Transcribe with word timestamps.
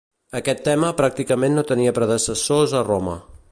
Aquest 0.37 0.63
tema 0.67 0.89
pràcticament 1.01 1.59
no 1.59 1.65
tenia 1.73 1.93
predecessors 1.99 2.77
a 2.81 2.85
Roma. 2.91 3.19